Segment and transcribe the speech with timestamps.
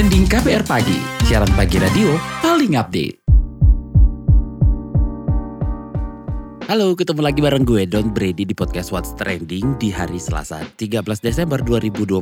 [0.00, 0.96] Trending KPR Pagi,
[1.28, 3.20] siaran pagi radio paling update.
[6.72, 11.04] Halo, ketemu lagi bareng gue Don Brady di podcast What's Trending di hari Selasa 13
[11.20, 12.16] Desember 2022.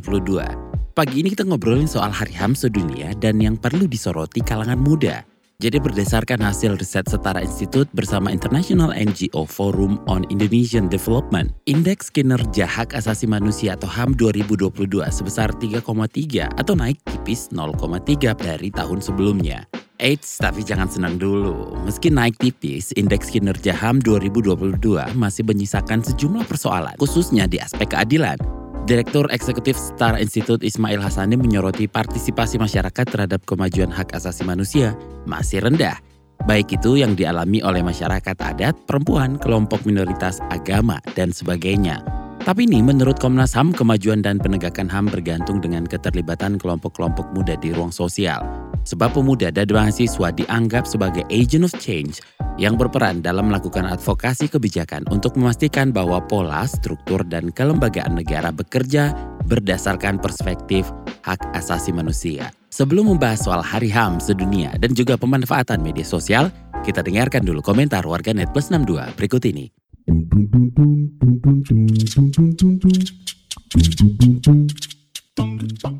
[0.91, 5.28] Pagi ini kita ngobrolin soal Hari HAM sedunia dan yang perlu disoroti kalangan muda.
[5.59, 12.63] Jadi berdasarkan hasil riset Setara Institut bersama International NGO Forum on Indonesian Development, Indeks Kinerja
[12.63, 14.71] Hak Asasi Manusia atau HAM 2022
[15.11, 15.83] sebesar 3,3
[16.55, 17.75] atau naik tipis 0,3
[18.39, 19.67] dari tahun sebelumnya.
[19.99, 21.75] Eits, tapi jangan senang dulu.
[21.83, 24.79] Meski naik tipis, Indeks Kinerja HAM 2022
[25.11, 28.39] masih menyisakan sejumlah persoalan, khususnya di aspek keadilan.
[28.89, 34.97] Direktur Eksekutif Star Institute Ismail Hasani menyoroti partisipasi masyarakat terhadap kemajuan hak asasi manusia
[35.29, 36.01] masih rendah.
[36.49, 42.01] Baik itu yang dialami oleh masyarakat adat, perempuan, kelompok minoritas, agama, dan sebagainya.
[42.39, 47.75] Tapi ini menurut Komnas HAM, kemajuan dan penegakan HAM bergantung dengan keterlibatan kelompok-kelompok muda di
[47.75, 48.41] ruang sosial.
[48.87, 52.23] Sebab pemuda dan mahasiswa dianggap sebagai agent of change
[52.55, 59.11] yang berperan dalam melakukan advokasi kebijakan untuk memastikan bahwa pola, struktur, dan kelembagaan negara bekerja
[59.45, 60.87] berdasarkan perspektif
[61.27, 62.55] hak asasi manusia.
[62.71, 66.47] Sebelum membahas soal Hari HAM sedunia dan juga pemanfaatan media sosial,
[66.87, 69.67] kita dengarkan dulu komentar warganet plus 62 berikut ini.
[70.09, 72.97] Dum dum dum dum dum dum dum dum dum dum dum
[73.69, 74.67] dum dum dum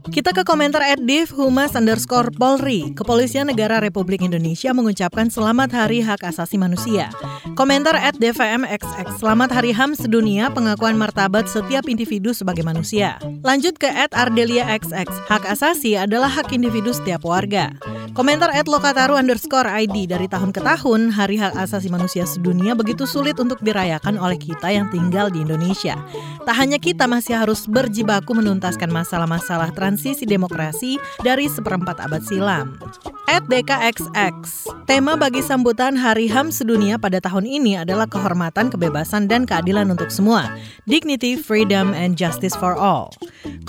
[0.09, 0.99] Kita ke komentar at
[1.31, 2.91] humas underscore polri.
[2.91, 7.07] Kepolisian Negara Republik Indonesia mengucapkan selamat hari hak asasi manusia.
[7.55, 13.15] Komentar at dvmxx, selamat hari HAM sedunia pengakuan martabat setiap individu sebagai manusia.
[13.47, 17.71] Lanjut ke at ardelia xx, hak asasi adalah hak individu setiap warga.
[18.17, 23.05] Komentar at lokataru underscore ID dari tahun ke tahun, Hari Hak Asasi Manusia Sedunia begitu
[23.05, 25.95] sulit untuk dirayakan oleh kita yang tinggal di Indonesia.
[26.43, 28.89] Tak hanya kita masih harus berjibaku menuntaskan
[29.29, 32.81] masalah-masalah transisi demokrasi dari seperempat abad silam.
[33.29, 39.85] DKXX, tema bagi sambutan Hari HAM Sedunia pada tahun ini adalah kehormatan, kebebasan, dan keadilan
[39.93, 40.49] untuk semua.
[40.89, 43.13] Dignity, freedom, and justice for all.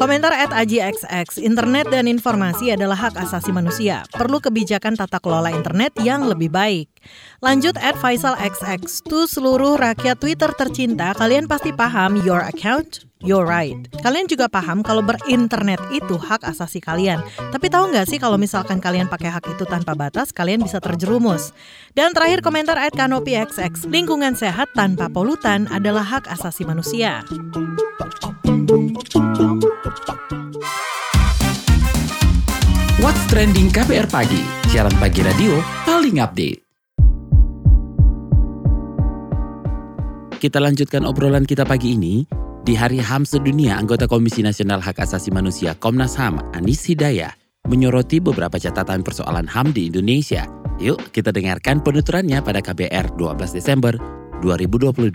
[0.01, 4.01] Komentar AJXX, internet dan informasi adalah hak asasi manusia.
[4.17, 6.89] Perlu kebijakan tata kelola internet yang lebih baik.
[7.45, 13.45] Lanjut at Faisal XX, tuh seluruh rakyat Twitter tercinta, kalian pasti paham your account, your
[13.45, 13.77] right.
[14.01, 17.21] Kalian juga paham kalau berinternet itu hak asasi kalian.
[17.53, 21.51] Tapi tahu nggak sih kalau misalkan kalian pakai hak itu tanpa batas, kalian bisa terjerumus.
[21.93, 27.27] Dan terakhir komentar at Kanopi XX, lingkungan sehat tanpa polutan adalah hak asasi manusia.
[33.03, 36.71] What's Trending KPR Pagi, siaran pagi radio paling update.
[40.41, 42.25] Kita lanjutkan obrolan kita pagi ini.
[42.61, 48.19] Di Hari HAM Sedunia, anggota Komisi Nasional Hak Asasi Manusia Komnas HAM, Anis Hidayah, menyoroti
[48.19, 50.49] beberapa catatan persoalan HAM di Indonesia.
[50.81, 53.95] Yuk kita dengarkan penuturannya pada KBR 12 Desember
[54.41, 55.15] 2022.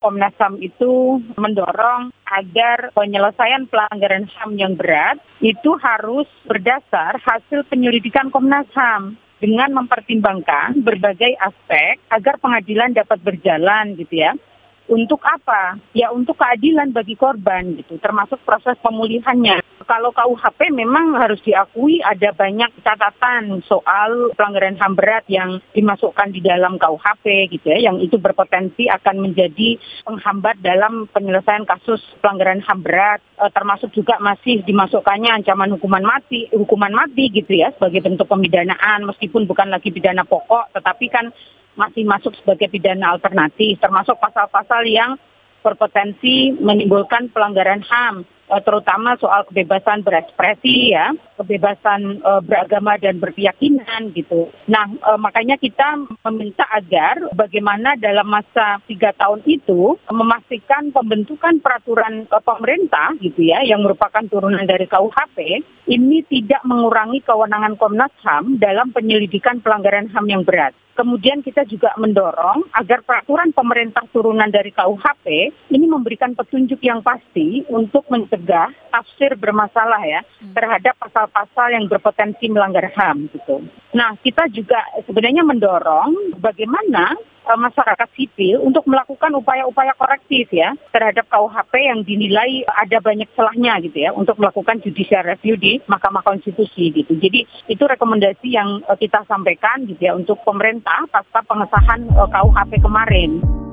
[0.00, 8.28] Komnas HAM itu mendorong agar penyelesaian pelanggaran HAM yang berat itu harus berdasar hasil penyelidikan
[8.28, 14.36] Komnas HAM dengan mempertimbangkan berbagai aspek agar pengadilan dapat berjalan gitu ya.
[14.84, 15.80] Untuk apa?
[15.96, 19.63] Ya untuk keadilan bagi korban gitu, termasuk proses pemulihannya.
[19.82, 26.38] Kalau KUHP memang harus diakui ada banyak catatan soal pelanggaran HAM berat yang dimasukkan di
[26.38, 29.76] dalam KUHP gitu ya, yang itu berpotensi akan menjadi
[30.06, 36.46] penghambat dalam penyelesaian kasus pelanggaran HAM berat, e, termasuk juga masih dimasukkannya ancaman hukuman mati,
[36.54, 39.04] hukuman mati gitu ya sebagai bentuk pemidanaan.
[39.10, 41.34] Meskipun bukan lagi pidana pokok, tetapi kan
[41.74, 45.18] masih masuk sebagai pidana alternatif, termasuk pasal-pasal yang
[45.64, 48.28] berpotensi menimbulkan pelanggaran HAM
[48.62, 54.52] terutama soal kebebasan berekspresi ya, kebebasan uh, beragama dan berkeyakinan gitu.
[54.68, 62.28] Nah uh, makanya kita meminta agar bagaimana dalam masa tiga tahun itu memastikan pembentukan peraturan
[62.28, 68.60] uh, pemerintah gitu ya, yang merupakan turunan dari KUHP ini tidak mengurangi kewenangan Komnas HAM
[68.60, 70.72] dalam penyelidikan pelanggaran HAM yang berat.
[70.94, 75.26] Kemudian kita juga mendorong agar peraturan pemerintah turunan dari KUHP
[75.74, 80.54] ini memberikan petunjuk yang pasti untuk mencegah tafsir bermasalah ya hmm.
[80.54, 83.66] terhadap pasal-pasal yang berpotensi melanggar HAM gitu.
[83.90, 87.18] Nah, kita juga sebenarnya mendorong bagaimana
[87.52, 93.98] masyarakat sipil untuk melakukan upaya-upaya korektif ya terhadap KUHP yang dinilai ada banyak celahnya gitu
[94.08, 97.12] ya untuk melakukan judicial review di Mahkamah Konstitusi gitu.
[97.20, 102.80] Jadi itu rekomendasi yang uh, kita sampaikan gitu ya untuk pemerintah pasca pengesahan uh, KUHP
[102.80, 103.63] kemarin.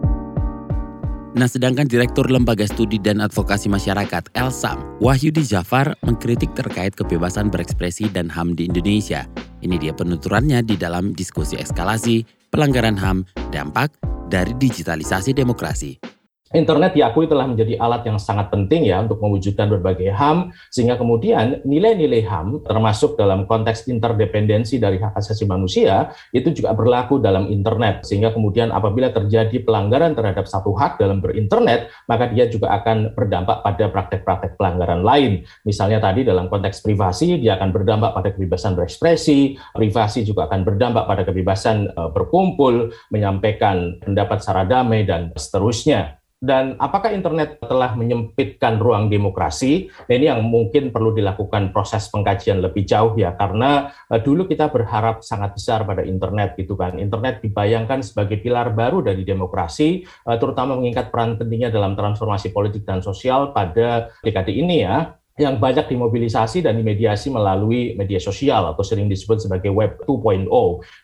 [1.31, 8.11] Nah, sedangkan Direktur Lembaga Studi dan Advokasi Masyarakat Elsam, Wahyudi Jafar mengkritik terkait kebebasan berekspresi
[8.11, 9.23] dan HAM di Indonesia.
[9.63, 13.23] Ini dia penuturannya di dalam diskusi eskalasi, pelanggaran HAM,
[13.55, 13.95] dampak
[14.27, 15.95] dari digitalisasi demokrasi.
[16.51, 21.63] Internet diakui telah menjadi alat yang sangat penting ya untuk mewujudkan berbagai HAM, sehingga kemudian
[21.63, 28.03] nilai-nilai HAM termasuk dalam konteks interdependensi dari hak asasi manusia itu juga berlaku dalam internet.
[28.03, 33.63] Sehingga kemudian apabila terjadi pelanggaran terhadap satu hak dalam berinternet, maka dia juga akan berdampak
[33.63, 35.47] pada praktek-praktek pelanggaran lain.
[35.63, 41.07] Misalnya tadi dalam konteks privasi, dia akan berdampak pada kebebasan berekspresi, privasi juga akan berdampak
[41.07, 48.81] pada kebebasan uh, berkumpul, menyampaikan pendapat secara damai, dan seterusnya dan apakah internet telah menyempitkan
[48.81, 49.93] ruang demokrasi?
[50.09, 54.73] Nah, ini yang mungkin perlu dilakukan proses pengkajian lebih jauh ya, karena uh, dulu kita
[54.73, 56.97] berharap sangat besar pada internet gitu kan.
[56.97, 62.89] Internet dibayangkan sebagai pilar baru dari demokrasi, uh, terutama mengingat peran pentingnya dalam transformasi politik
[62.89, 68.83] dan sosial pada dekade ini ya yang banyak dimobilisasi dan dimediasi melalui media sosial atau
[68.83, 70.47] sering disebut sebagai Web 2.0.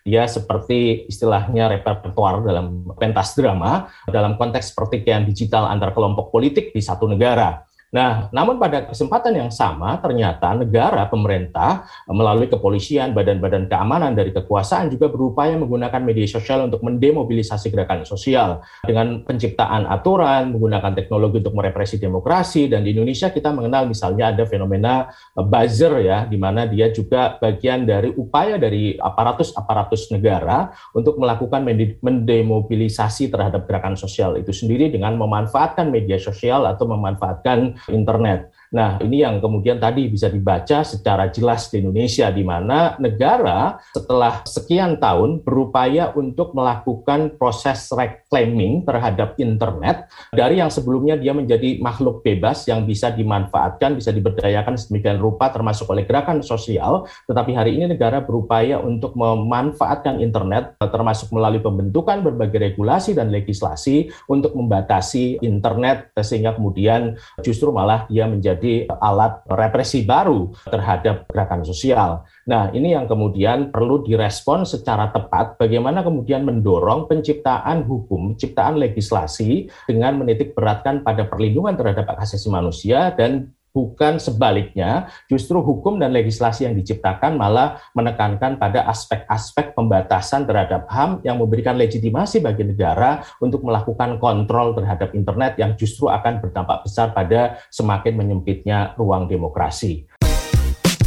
[0.03, 6.83] Dia seperti istilahnya repertoire dalam pentas drama dalam konteks pertikaian digital antar kelompok politik di
[6.83, 7.63] satu negara.
[7.87, 14.91] Nah, namun pada kesempatan yang sama ternyata negara pemerintah melalui kepolisian, badan-badan keamanan dari kekuasaan
[14.91, 18.59] juga berupaya menggunakan media sosial untuk mendemobilisasi gerakan sosial.
[18.83, 24.43] Dengan penciptaan aturan, menggunakan teknologi untuk merepresi demokrasi dan di Indonesia kita mengenal misalnya ada
[24.43, 31.63] fenomena buzzer ya di mana dia juga bagian dari upaya dari aparatus-aparatus negara untuk melakukan
[32.03, 38.51] mendemobilisasi terhadap gerakan sosial itu sendiri dengan memanfaatkan media sosial atau memanfaatkan internet.
[38.75, 44.43] Nah, ini yang kemudian tadi bisa dibaca secara jelas di Indonesia, di mana negara setelah
[44.43, 52.25] sekian tahun berupaya untuk melakukan proses reclaiming terhadap internet dari yang sebelumnya dia menjadi makhluk
[52.25, 57.95] bebas yang bisa dimanfaatkan, bisa diberdayakan sedemikian rupa termasuk oleh gerakan sosial, tetapi hari ini
[57.95, 66.11] negara berupaya untuk memanfaatkan internet termasuk melalui pembentukan berbagai regulasi dan legislasi untuk membatasi internet
[66.19, 67.15] sehingga kemudian
[67.45, 72.25] justru malah dia menjadi menjadi alat represi baru terhadap gerakan sosial.
[72.49, 79.69] Nah, ini yang kemudian perlu direspon secara tepat bagaimana kemudian mendorong penciptaan hukum, penciptaan legislasi
[79.85, 86.09] dengan menitik beratkan pada perlindungan terhadap hak asasi manusia dan bukan sebaliknya, justru hukum dan
[86.09, 93.21] legislasi yang diciptakan malah menekankan pada aspek-aspek pembatasan terhadap HAM yang memberikan legitimasi bagi negara
[93.37, 100.09] untuk melakukan kontrol terhadap internet yang justru akan berdampak besar pada semakin menyempitnya ruang demokrasi.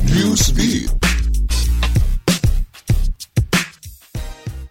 [0.07, 1.10] Newsbeat.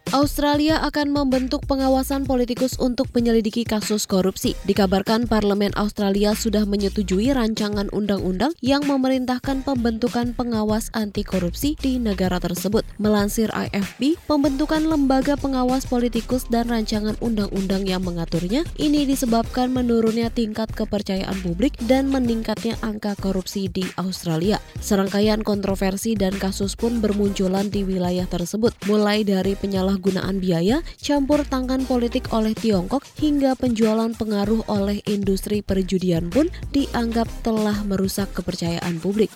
[0.10, 4.58] Australia akan membentuk pengawasan politikus untuk menyelidiki kasus korupsi.
[4.66, 12.42] Dikabarkan Parlemen Australia sudah menyetujui rancangan undang-undang yang memerintahkan pembentukan pengawas anti korupsi di negara
[12.42, 12.82] tersebut.
[12.98, 20.74] Melansir AFP, pembentukan lembaga pengawas politikus dan rancangan undang-undang yang mengaturnya ini disebabkan menurunnya tingkat
[20.74, 24.58] kepercayaan publik dan meningkatnya angka korupsi di Australia.
[24.82, 31.44] Serangkaian kontroversi dan kasus pun bermunculan di wilayah tersebut, mulai dari penyalah penyalahgunaan biaya, campur
[31.44, 39.04] tangan politik oleh Tiongkok, hingga penjualan pengaruh oleh industri perjudian pun dianggap telah merusak kepercayaan
[39.04, 39.30] publik.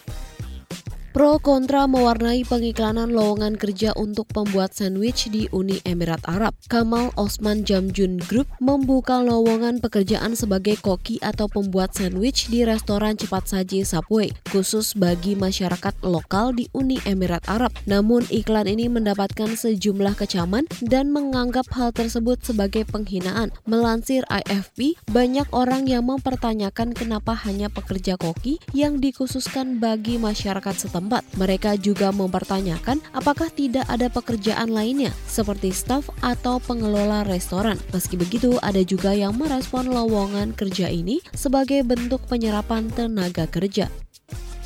[1.14, 6.58] Pro kontra mewarnai pengiklanan lowongan kerja untuk pembuat sandwich di Uni Emirat Arab.
[6.66, 13.46] Kamal Osman Jamjun Group membuka lowongan pekerjaan sebagai koki atau pembuat sandwich di restoran cepat
[13.46, 17.70] saji Subway, khusus bagi masyarakat lokal di Uni Emirat Arab.
[17.86, 23.54] Namun iklan ini mendapatkan sejumlah kecaman dan menganggap hal tersebut sebagai penghinaan.
[23.70, 31.03] Melansir IFP, banyak orang yang mempertanyakan kenapa hanya pekerja koki yang dikhususkan bagi masyarakat setempat
[31.04, 31.28] tempat.
[31.36, 37.76] Mereka juga mempertanyakan apakah tidak ada pekerjaan lainnya seperti staf atau pengelola restoran.
[37.92, 43.92] Meski begitu, ada juga yang merespon lowongan kerja ini sebagai bentuk penyerapan tenaga kerja.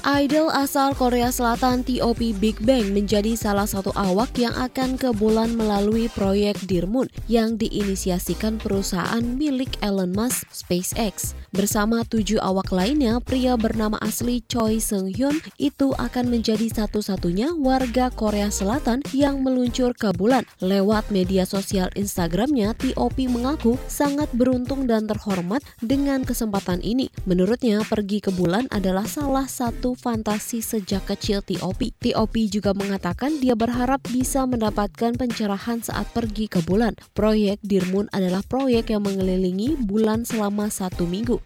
[0.06, 5.58] Idol asal Korea Selatan TOP Big Bang menjadi salah satu awak yang akan ke bulan
[5.58, 11.34] melalui proyek Dear Moon yang diinisiasikan perusahaan milik Elon Musk SpaceX.
[11.50, 18.14] Bersama tujuh awak lainnya, pria bernama asli Choi Seung Hyun itu akan menjadi satu-satunya warga
[18.14, 20.46] Korea Selatan yang meluncur ke bulan.
[20.62, 27.10] Lewat media sosial Instagramnya, TOP mengaku sangat beruntung dan terhormat dengan kesempatan ini.
[27.26, 31.94] Menurutnya, pergi ke bulan adalah salah satu fantasi sejak kecil TOP.
[32.02, 36.98] TOP juga mengatakan dia berharap bisa mendapatkan pencerahan saat pergi ke bulan.
[37.14, 41.38] Proyek Dirmun adalah proyek yang mengelilingi bulan selama satu minggu.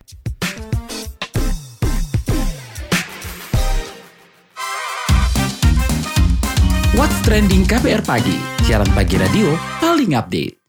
[6.96, 10.61] What's Trending KPR Pagi, siaran pagi radio paling update.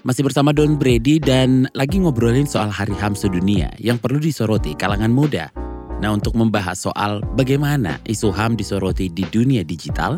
[0.00, 5.12] Masih bersama Don Brady dan lagi ngobrolin soal Hari HAM sedunia yang perlu disoroti kalangan
[5.12, 5.52] muda.
[6.00, 10.16] Nah untuk membahas soal bagaimana isu HAM disoroti di dunia digital,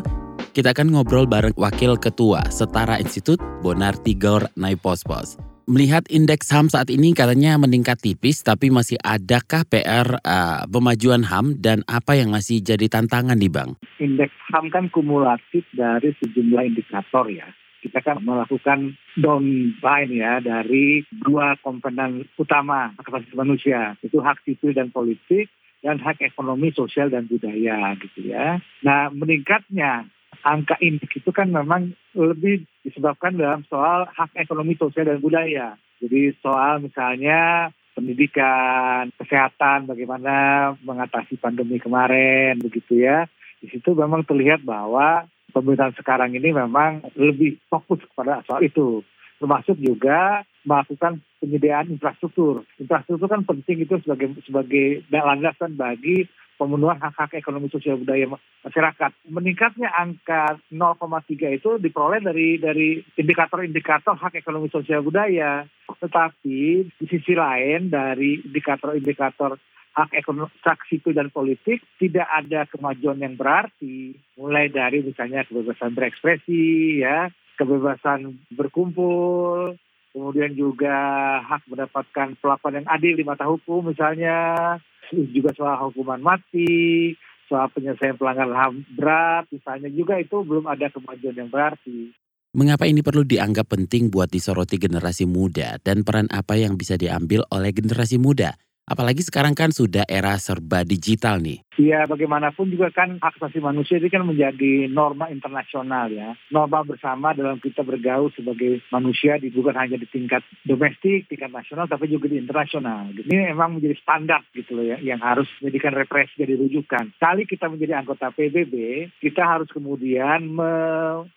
[0.55, 6.91] kita akan ngobrol bareng Wakil Ketua Setara Institut Bonar Tigor Naipospos melihat indeks HAM saat
[6.91, 12.59] ini katanya meningkat tipis, tapi masih adakah PR uh, pemajuan HAM dan apa yang masih
[12.59, 13.79] jadi tantangan di Bang?
[13.95, 17.47] Indeks HAM kan kumulatif dari sejumlah indikator ya.
[17.83, 24.87] Kita kan melakukan downline ya dari dua komponen utama asasi manusia, itu hak sipil dan
[24.87, 25.51] politik
[25.83, 28.63] dan hak ekonomi, sosial dan budaya gitu ya.
[28.87, 30.07] Nah meningkatnya
[30.47, 35.75] angka indeks itu kan memang lebih disebabkan dalam soal hak ekonomi sosial dan budaya.
[35.99, 40.33] Jadi soal misalnya pendidikan, kesehatan, bagaimana
[40.81, 43.29] mengatasi pandemi kemarin, begitu ya.
[43.63, 49.05] Di situ memang terlihat bahwa pemerintahan sekarang ini memang lebih fokus kepada soal itu.
[49.37, 52.65] Termasuk juga melakukan penyediaan infrastruktur.
[52.79, 58.29] Infrastruktur kan penting itu sebagai sebagai landasan bagi pemenuhan hak-hak ekonomi sosial budaya
[58.63, 59.11] masyarakat.
[59.27, 65.67] Meningkatnya angka 0,3 itu diperoleh dari dari indikator-indikator hak ekonomi sosial budaya.
[65.89, 69.59] Tetapi di sisi lain dari indikator-indikator
[69.93, 70.49] hak ekonomi
[70.89, 74.17] sipil dan politik tidak ada kemajuan yang berarti.
[74.35, 77.29] Mulai dari misalnya kebebasan berekspresi, ya,
[77.61, 79.77] kebebasan berkumpul,
[80.11, 80.97] kemudian juga
[81.45, 84.77] hak mendapatkan pelaporan yang adil di mata hukum misalnya,
[85.13, 87.13] juga soal hukuman mati,
[87.45, 92.13] soal penyelesaian pelanggaran HAM berat, misalnya juga itu belum ada kemajuan yang berarti.
[92.53, 97.41] Mengapa ini perlu dianggap penting buat disoroti generasi muda dan peran apa yang bisa diambil
[97.49, 101.63] oleh generasi muda Apalagi sekarang kan sudah era serba digital nih.
[101.79, 106.37] Iya, bagaimanapun juga kan hak asasi manusia ini kan menjadi norma internasional ya.
[106.53, 111.89] Norma bersama dalam kita bergaul sebagai manusia di, bukan hanya di tingkat domestik, tingkat nasional,
[111.89, 113.09] tapi juga di internasional.
[113.09, 117.17] Ini memang menjadi standar gitu loh ya, yang harus menjadikan represi jadi rujukan.
[117.17, 120.73] Kali kita menjadi anggota PBB, kita harus kemudian me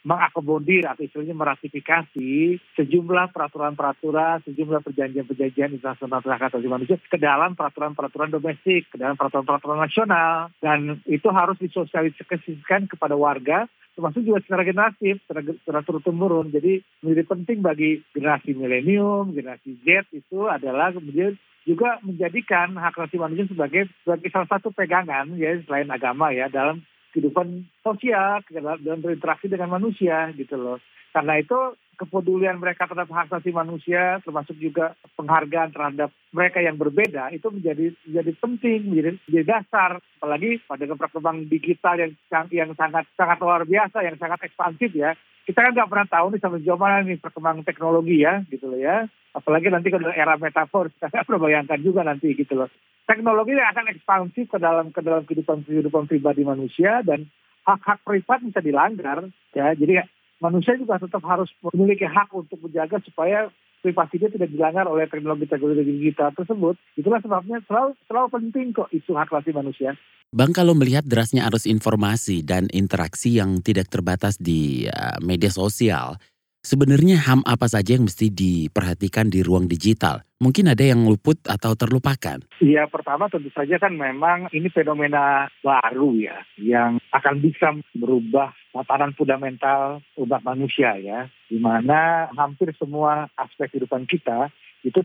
[0.05, 7.53] mengakomodir atau istilahnya meratifikasi sejumlah peraturan-peraturan, sejumlah perjanjian-perjanjian internasional hak asasi manusia ke dalam dalam
[7.53, 15.21] peraturan-peraturan domestik, dalam peraturan-peraturan nasional, dan itu harus disosialisasikan kepada warga, termasuk juga secara generatif,
[15.29, 16.49] secara turun-temurun.
[16.49, 21.37] Jadi menjadi penting bagi generasi milenium, generasi Z itu adalah kemudian
[21.69, 26.81] juga menjadikan hak asasi manusia sebagai sebagai salah satu pegangan ya selain agama ya dalam
[27.13, 30.81] kehidupan sosial dalam berinteraksi dengan manusia gitu loh.
[31.17, 31.57] Karena itu
[31.97, 37.97] kepedulian mereka terhadap hak asasi manusia, termasuk juga penghargaan terhadap mereka yang berbeda, itu menjadi
[38.05, 39.91] menjadi penting, menjadi, menjadi dasar.
[40.21, 42.13] Apalagi pada perkembangan digital yang
[42.53, 45.17] yang sangat sangat luar biasa, yang sangat ekspansif ya.
[45.49, 48.77] Kita kan nggak pernah tahu nih sampai sejauh mana nih perkembangan teknologi ya, gitu loh
[48.77, 49.09] ya.
[49.33, 52.69] Apalagi nanti kalau era metafor, kita nggak bayangkan juga nanti gitu loh.
[53.09, 57.25] Teknologi akan ekspansif ke dalam ke dalam kehidupan kehidupan pribadi manusia dan
[57.67, 59.73] hak-hak privat bisa dilanggar ya.
[59.73, 60.03] Jadi
[60.43, 63.49] manusia juga tetap harus memiliki hak untuk menjaga supaya
[63.85, 66.75] privasinya tidak dilanggar oleh teknologi-teknologi digital tersebut.
[66.99, 69.95] Itulah sebabnya selalu, selalu penting kok isu hak asasi manusia.
[70.35, 76.19] Bang, kalau melihat derasnya arus informasi dan interaksi yang tidak terbatas di uh, media sosial,
[76.67, 80.27] Sebenarnya HAM apa saja yang mesti diperhatikan di ruang digital?
[80.43, 82.43] Mungkin ada yang luput atau terlupakan.
[82.59, 89.17] Iya, pertama tentu saja kan memang ini fenomena baru ya, yang akan bisa merubah tatanan
[89.17, 94.53] fundamental umat manusia ya, di mana hampir semua aspek kehidupan kita
[94.85, 95.01] itu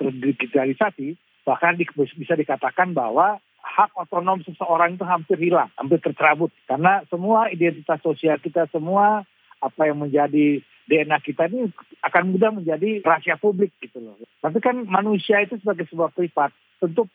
[0.00, 1.84] terdigitalisasi, bahkan di,
[2.16, 6.50] bisa dikatakan bahwa hak otonom seseorang itu hampir hilang, hampir tercerabut.
[6.66, 9.22] Karena semua identitas sosial kita, semua
[9.62, 10.58] apa yang menjadi
[10.90, 11.70] DNA kita ini
[12.02, 14.18] akan mudah menjadi rahasia publik gitu loh.
[14.42, 16.50] Tapi kan manusia itu sebagai sebuah privat
[16.82, 17.06] tentu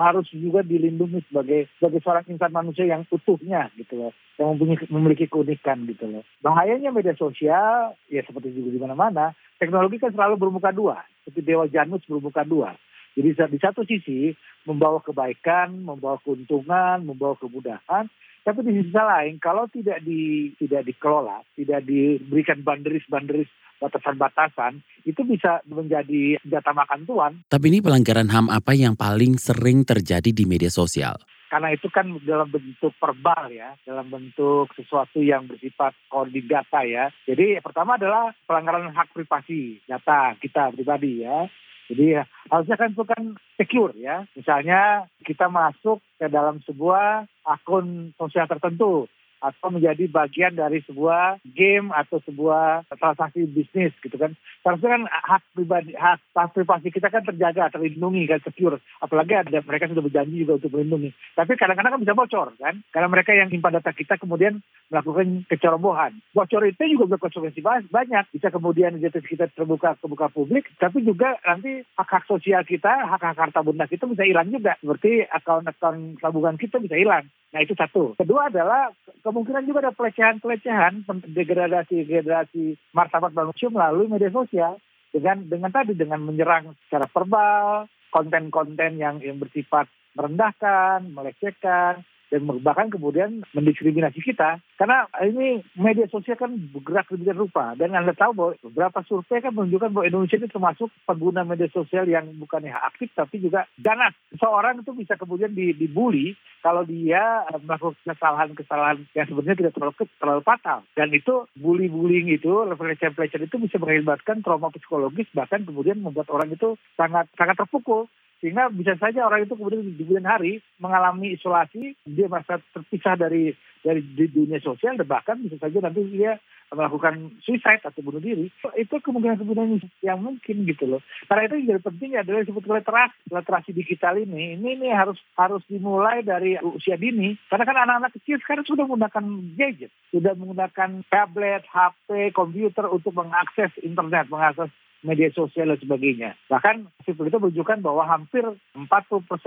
[0.00, 5.28] harus juga dilindungi sebagai sebagai seorang insan manusia yang utuhnya gitu loh, yang mempunyai memiliki
[5.28, 6.24] keunikan gitu loh.
[6.40, 11.68] Bahayanya media sosial ya seperti juga di mana-mana, teknologi kan selalu bermuka dua, seperti dewa
[11.68, 12.72] Janus bermuka dua.
[13.12, 14.32] Jadi di satu sisi
[14.64, 18.08] membawa kebaikan, membawa keuntungan, membawa kemudahan.
[18.40, 23.48] Tapi di sisi lain, kalau tidak di tidak dikelola, tidak diberikan banderis-banderis
[23.80, 27.32] batasan-batasan, itu bisa menjadi senjata makan tuan.
[27.48, 31.16] Tapi ini pelanggaran HAM apa yang paling sering terjadi di media sosial?
[31.50, 37.10] Karena itu kan dalam bentuk verbal ya, dalam bentuk sesuatu yang bersifat koordinat data ya.
[37.26, 41.50] Jadi pertama adalah pelanggaran hak privasi data kita pribadi ya.
[41.90, 43.22] Jadi harusnya kan itu kan
[43.58, 44.22] secure ya.
[44.38, 51.88] Misalnya kita masuk ke dalam sebuah akun sosial tertentu atau menjadi bagian dari sebuah game
[51.96, 54.36] atau sebuah transaksi bisnis gitu kan.
[54.60, 56.20] Seharusnya kan hak pribadi, hak,
[56.52, 58.76] privasi kita kan terjaga, terlindungi kan, secure.
[59.00, 61.10] Apalagi ada mereka sudah berjanji juga untuk melindungi.
[61.32, 62.74] Tapi kadang-kadang kan bisa bocor kan.
[62.92, 64.60] Karena mereka yang simpan data kita kemudian
[64.92, 66.20] melakukan kecerobohan.
[66.36, 68.24] Bocor itu juga berkonsekuensi banyak.
[68.36, 73.64] Bisa kemudian data kita terbuka kebuka publik, tapi juga nanti hak-hak sosial kita, hak-hak harta
[73.64, 74.76] benda kita bisa hilang juga.
[74.76, 77.24] Seperti akun-akun tabungan kita bisa hilang.
[77.50, 78.14] Nah itu satu.
[78.14, 78.94] Kedua adalah
[79.30, 84.82] kemungkinan juga ada pelecehan-pelecehan, degradasi-degradasi martabat manusia melalui media sosial.
[85.10, 89.86] Dengan dengan tadi dengan menyerang secara verbal, konten-konten yang yang bersifat
[90.18, 94.62] merendahkan, melecehkan, dan bahkan kemudian mendiskriminasi kita.
[94.78, 97.74] Karena ini media sosial kan bergerak demikian rupa.
[97.74, 102.06] Dan Anda tahu bahwa beberapa survei kan menunjukkan bahwa Indonesia itu termasuk pengguna media sosial
[102.06, 104.14] yang bukannya aktif tapi juga ganas.
[104.38, 110.78] Seorang itu bisa kemudian dibully kalau dia melakukan kesalahan-kesalahan yang sebenarnya tidak terlalu, terlalu fatal.
[110.94, 116.78] Dan itu bully-bullying itu, pelecehan-pelecehan itu bisa mengakibatkan trauma psikologis bahkan kemudian membuat orang itu
[116.94, 118.06] sangat sangat terpukul
[118.40, 123.52] sehingga bisa saja orang itu kemudian di bulan hari mengalami isolasi, dia merasa terpisah dari
[123.80, 126.36] dari dunia sosial dan bahkan bisa saja nanti dia
[126.70, 128.46] melakukan suicide atau bunuh diri.
[128.78, 131.02] Itu kemungkinan-kemungkinan yang mungkin gitu loh.
[131.26, 134.54] Karena itu yang penting adalah disebut literasi, literasi digital ini.
[134.56, 137.34] Ini ini harus harus dimulai dari usia dini.
[137.50, 139.24] Karena kan anak-anak kecil sekarang sudah menggunakan
[139.58, 144.70] gadget, sudah menggunakan tablet, HP, komputer untuk mengakses internet, mengakses
[145.02, 146.36] media sosial dan sebagainya.
[146.48, 148.44] Bahkan survei itu menunjukkan bahwa hampir
[148.76, 148.86] 40%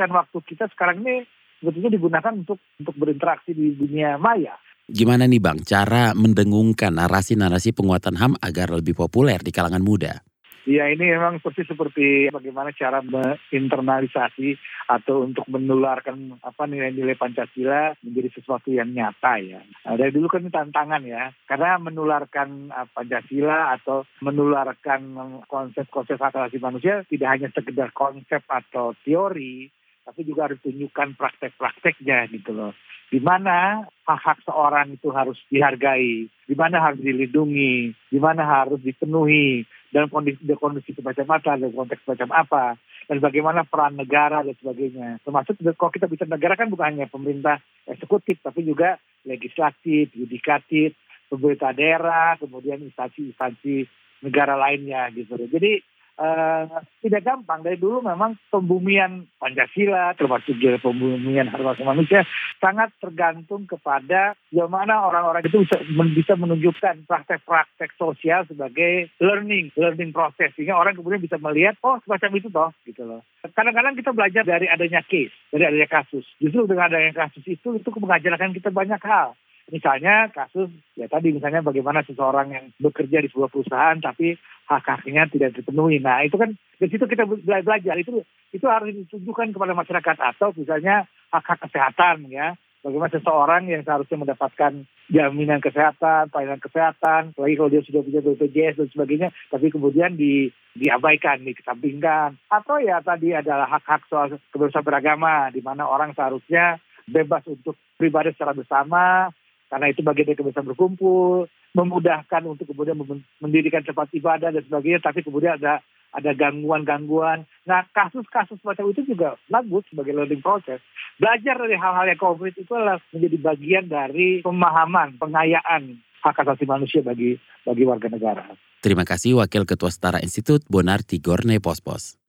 [0.09, 1.25] waktu kita sekarang ini
[1.61, 4.57] sebetulnya digunakan untuk untuk berinteraksi di dunia maya.
[4.83, 10.19] Gimana nih Bang cara mendengungkan narasi-narasi penguatan HAM agar lebih populer di kalangan muda?
[10.63, 14.55] Ya ini memang seperti seperti bagaimana cara menginternalisasi
[14.87, 19.59] atau untuk menularkan apa nilai-nilai Pancasila menjadi sesuatu yang nyata ya.
[19.59, 25.03] Nah, dari dulu kan ini tantangan ya, karena menularkan uh, Pancasila atau menularkan
[25.51, 29.67] konsep-konsep hak asasi manusia tidak hanya sekedar konsep atau teori,
[30.07, 32.71] tapi juga harus tunjukkan praktek-prakteknya gitu loh.
[33.11, 39.67] Di mana hak-hak seorang itu harus dihargai, di mana harus dilindungi, di mana harus dipenuhi,
[39.93, 42.63] dalam kondisi kondisi semacam apa, dalam konteks semacam apa,
[43.05, 45.21] dan bagaimana peran negara dan sebagainya.
[45.21, 50.97] Termasuk kalau kita bicara negara kan bukan hanya pemerintah eksekutif, tapi juga legislatif, yudikatif,
[51.29, 53.85] pemerintah daerah, kemudian instansi-instansi
[54.25, 55.37] negara lainnya gitu.
[55.37, 55.85] Jadi
[56.17, 57.65] uh, tidak gampang.
[57.65, 62.21] Dari dulu memang pembumian Pancasila, termasuk juga pembumian hak asasi manusia,
[62.61, 65.77] sangat tergantung kepada bagaimana orang-orang itu bisa,
[66.13, 70.53] bisa menunjukkan praktek-praktek sosial sebagai learning, learning proses.
[70.55, 73.21] Sehingga orang kemudian bisa melihat, oh semacam itu toh, gitu loh.
[73.43, 76.25] Kadang-kadang kita belajar dari adanya case, dari adanya kasus.
[76.39, 79.35] Justru dengan adanya kasus itu, itu mengajarkan kita banyak hal.
[79.71, 80.67] Misalnya kasus
[80.99, 84.35] ya tadi misalnya bagaimana seseorang yang bekerja di sebuah perusahaan tapi
[84.69, 85.99] hak haknya tidak dipenuhi.
[85.99, 88.23] Nah itu kan di situ kita belajar itu
[88.55, 94.19] itu harus ditunjukkan kepada masyarakat atau misalnya hak hak kesehatan ya bagaimana seseorang yang seharusnya
[94.19, 100.19] mendapatkan jaminan kesehatan, pelayanan kesehatan, apalagi kalau dia sudah punya BPJS dan sebagainya, tapi kemudian
[100.19, 102.35] di, diabaikan, dikesampingkan.
[102.51, 108.35] Atau ya tadi adalah hak-hak soal kebebasan beragama, di mana orang seharusnya bebas untuk pribadi
[108.35, 109.31] secara bersama,
[109.71, 112.97] karena itu bagian dari kebiasaan berkumpul, memudahkan untuk kemudian
[113.41, 115.81] mendirikan tempat ibadah dan sebagainya, tapi kemudian ada
[116.13, 117.49] ada gangguan-gangguan.
[117.65, 120.77] Nah, kasus-kasus semacam itu juga bagus sebagai learning process.
[121.17, 127.01] Belajar dari hal-hal yang konkret itu adalah menjadi bagian dari pemahaman, pengayaan hak asasi manusia
[127.01, 128.45] bagi bagi warga negara.
[128.79, 132.21] Terima kasih Wakil Ketua Setara Institut Bonar Tigorne Pospos.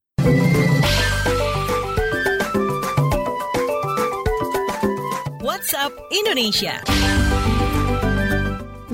[5.44, 6.80] WhatsApp Indonesia.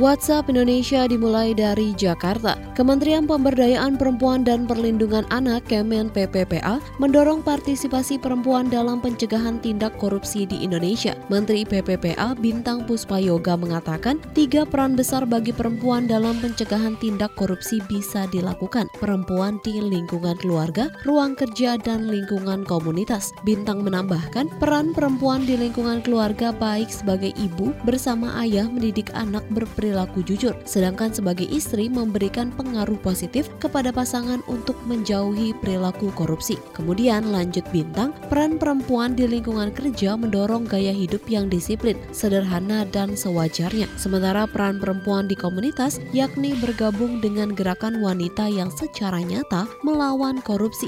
[0.01, 2.57] WhatsApp Indonesia dimulai dari Jakarta.
[2.73, 10.49] Kementerian Pemberdayaan Perempuan dan Perlindungan Anak Kemen PPPA mendorong partisipasi perempuan dalam pencegahan tindak korupsi
[10.49, 11.13] di Indonesia.
[11.29, 18.25] Menteri PPPA Bintang Puspayoga mengatakan tiga peran besar bagi perempuan dalam pencegahan tindak korupsi bisa
[18.33, 18.89] dilakukan.
[18.97, 23.37] Perempuan di lingkungan keluarga, ruang kerja, dan lingkungan komunitas.
[23.45, 29.90] Bintang menambahkan peran perempuan di lingkungan keluarga baik sebagai ibu bersama ayah mendidik anak berperilaku
[29.91, 36.55] perilaku jujur, sedangkan sebagai istri memberikan pengaruh positif kepada pasangan untuk menjauhi perilaku korupsi.
[36.79, 43.19] Kemudian lanjut bintang, peran perempuan di lingkungan kerja mendorong gaya hidup yang disiplin, sederhana dan
[43.19, 43.91] sewajarnya.
[43.99, 50.87] Sementara peran perempuan di komunitas yakni bergabung dengan gerakan wanita yang secara nyata melawan korupsi.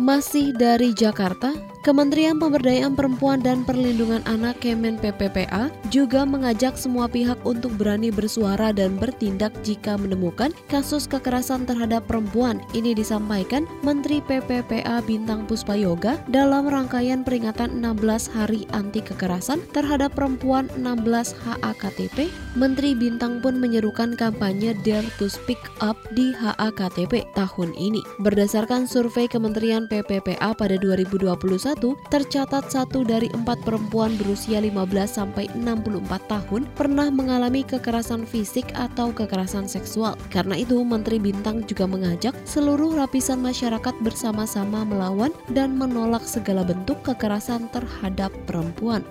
[0.00, 1.52] Masih dari Jakarta,
[1.88, 8.76] Kementerian Pemberdayaan Perempuan dan Perlindungan Anak Kemen PPPA juga mengajak semua pihak untuk berani bersuara
[8.76, 12.60] dan bertindak jika menemukan kasus kekerasan terhadap perempuan.
[12.76, 20.68] Ini disampaikan Menteri PPPA Bintang Puspayoga dalam rangkaian peringatan 16 Hari Anti Kekerasan terhadap Perempuan
[20.76, 22.28] 16 HAKTP.
[22.52, 28.04] Menteri Bintang pun menyerukan kampanye Dare to Speak Up di HAKTP tahun ini.
[28.20, 31.77] Berdasarkan survei Kementerian PPPA pada 2021,
[32.10, 34.74] tercatat satu dari empat perempuan berusia 15
[35.06, 40.18] sampai 64 tahun pernah mengalami kekerasan fisik atau kekerasan seksual.
[40.34, 46.98] Karena itu, Menteri Bintang juga mengajak seluruh lapisan masyarakat bersama-sama melawan dan menolak segala bentuk
[47.06, 49.06] kekerasan terhadap perempuan.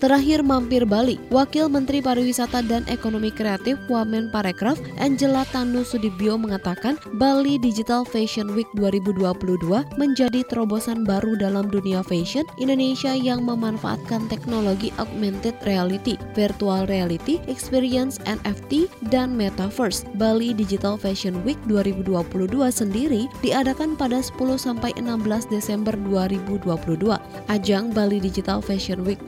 [0.00, 6.96] Terakhir mampir Bali, Wakil Menteri Pariwisata dan Ekonomi Kreatif Wamen Parekraf Angela Tanu Sudibyo mengatakan
[7.20, 9.28] Bali Digital Fashion Week 2022
[10.00, 18.16] menjadi terobosan baru dalam dunia fashion Indonesia yang memanfaatkan teknologi augmented reality, virtual reality, experience
[18.24, 20.08] NFT, dan metaverse.
[20.16, 24.96] Bali Digital Fashion Week 2022 sendiri diadakan pada 10-16
[25.52, 27.04] Desember 2022.
[27.52, 29.20] Ajang Bali Digital Fashion Week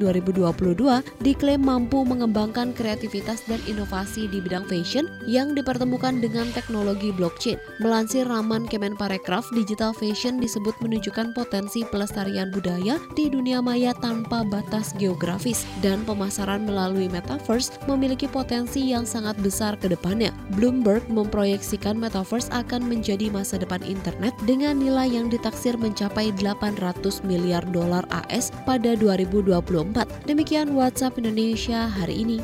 [0.62, 7.58] 2022 diklaim mampu mengembangkan kreativitas dan inovasi di bidang fashion yang dipertemukan dengan teknologi blockchain.
[7.82, 14.94] Melansir Raman Kemenparekraf, digital fashion disebut menunjukkan potensi pelestarian budaya di dunia maya tanpa batas
[14.96, 20.30] geografis dan pemasaran melalui metaverse memiliki potensi yang sangat besar ke depannya.
[20.54, 27.64] Bloomberg memproyeksikan metaverse akan menjadi masa depan internet dengan nilai yang ditaksir mencapai 800 miliar
[27.74, 30.28] dolar AS pada 2024.
[30.28, 32.36] Demikian Demikian WhatsApp Indonesia hari ini.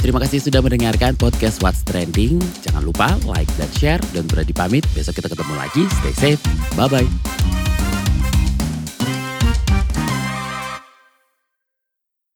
[0.00, 2.40] Terima kasih sudah mendengarkan podcast What's Trending.
[2.64, 4.88] Jangan lupa like dan share dan berani pamit.
[4.96, 5.84] Besok kita ketemu lagi.
[6.00, 6.40] Stay safe.
[6.80, 7.04] Bye-bye.